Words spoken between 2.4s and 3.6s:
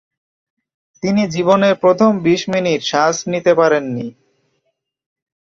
minute শ্বাস নিতে